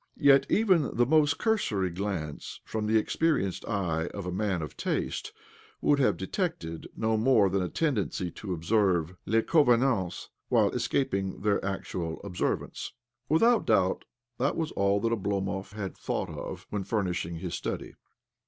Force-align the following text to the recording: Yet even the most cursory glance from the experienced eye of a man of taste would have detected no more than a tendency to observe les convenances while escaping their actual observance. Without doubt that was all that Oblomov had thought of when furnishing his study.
Yet 0.17 0.47
even 0.49 0.95
the 0.97 1.05
most 1.05 1.37
cursory 1.37 1.91
glance 1.91 2.59
from 2.65 2.87
the 2.87 2.97
experienced 2.97 3.63
eye 3.67 4.07
of 4.15 4.25
a 4.25 4.31
man 4.31 4.63
of 4.63 4.75
taste 4.75 5.31
would 5.79 5.99
have 5.99 6.17
detected 6.17 6.87
no 6.97 7.17
more 7.17 7.51
than 7.51 7.61
a 7.61 7.69
tendency 7.69 8.31
to 8.31 8.51
observe 8.51 9.13
les 9.27 9.43
convenances 9.43 10.29
while 10.49 10.71
escaping 10.71 11.41
their 11.41 11.63
actual 11.63 12.19
observance. 12.23 12.93
Without 13.29 13.67
doubt 13.67 14.05
that 14.39 14.55
was 14.57 14.71
all 14.71 14.99
that 15.01 15.13
Oblomov 15.13 15.73
had 15.73 15.95
thought 15.95 16.29
of 16.31 16.65
when 16.71 16.83
furnishing 16.83 17.35
his 17.35 17.53
study. 17.53 17.93